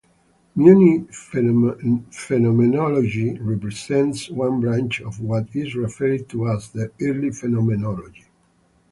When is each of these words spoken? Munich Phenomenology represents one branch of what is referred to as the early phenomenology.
Munich 0.55 1.13
Phenomenology 2.17 3.37
represents 3.37 4.31
one 4.31 4.59
branch 4.59 4.99
of 4.99 5.19
what 5.19 5.55
is 5.55 5.75
referred 5.75 6.27
to 6.29 6.47
as 6.49 6.71
the 6.71 6.89
early 6.99 7.29
phenomenology. 7.29 8.25